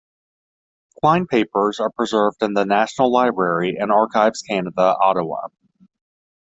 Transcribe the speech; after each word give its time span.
Klein 0.99 1.27
papers 1.27 1.79
are 1.79 1.91
preserved 1.91 2.41
in 2.41 2.55
the 2.55 2.65
National 2.65 3.11
Library 3.11 3.77
and 3.79 3.91
Archives 3.91 4.41
Canada, 4.41 4.95
Ottawa. 4.99 5.49